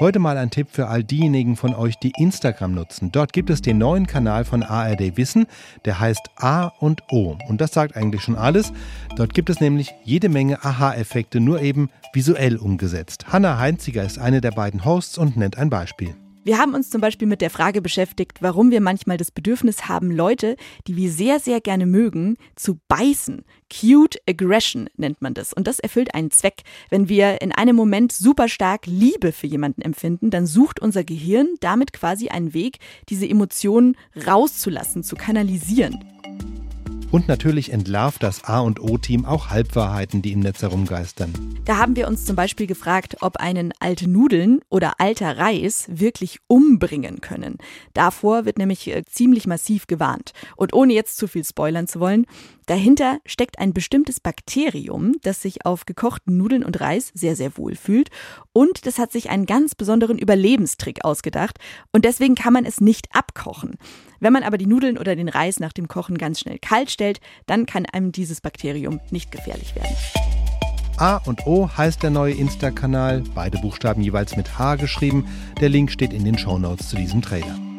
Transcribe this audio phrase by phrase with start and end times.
[0.00, 3.12] Heute mal ein Tipp für all diejenigen von euch, die Instagram nutzen.
[3.12, 5.44] Dort gibt es den neuen Kanal von ARD Wissen,
[5.84, 7.36] der heißt A und O.
[7.50, 8.72] Und das sagt eigentlich schon alles.
[9.16, 13.30] Dort gibt es nämlich jede Menge Aha-Effekte, nur eben visuell umgesetzt.
[13.30, 16.14] Hanna Heinziger ist eine der beiden Hosts und nennt ein Beispiel.
[16.42, 20.10] Wir haben uns zum Beispiel mit der Frage beschäftigt, warum wir manchmal das Bedürfnis haben,
[20.10, 20.56] Leute,
[20.86, 23.44] die wir sehr, sehr gerne mögen, zu beißen.
[23.70, 25.52] Cute Aggression nennt man das.
[25.52, 26.62] Und das erfüllt einen Zweck.
[26.88, 31.56] Wenn wir in einem Moment super stark Liebe für jemanden empfinden, dann sucht unser Gehirn
[31.60, 32.78] damit quasi einen Weg,
[33.10, 36.02] diese Emotionen rauszulassen, zu kanalisieren.
[37.12, 41.32] Und natürlich entlarvt das A und O-Team auch Halbwahrheiten, die im Netz herumgeistern.
[41.64, 46.38] Da haben wir uns zum Beispiel gefragt, ob einen alte Nudeln oder alter Reis wirklich
[46.46, 47.58] umbringen können.
[47.94, 50.32] Davor wird nämlich äh, ziemlich massiv gewarnt.
[50.54, 52.26] Und ohne jetzt zu viel spoilern zu wollen,
[52.66, 57.74] dahinter steckt ein bestimmtes Bakterium, das sich auf gekochten Nudeln und Reis sehr, sehr wohl
[57.74, 58.10] fühlt.
[58.52, 61.58] Und das hat sich einen ganz besonderen Überlebenstrick ausgedacht.
[61.92, 63.76] Und deswegen kann man es nicht abkochen.
[64.18, 67.20] Wenn man aber die Nudeln oder den Reis nach dem Kochen ganz schnell kalt stellt,
[67.46, 69.94] dann kann einem dieses Bakterium nicht gefährlich werden.
[70.96, 75.26] A und O heißt der neue Insta-Kanal, beide Buchstaben jeweils mit H geschrieben.
[75.60, 77.69] Der Link steht in den Shownotes zu diesem Trailer.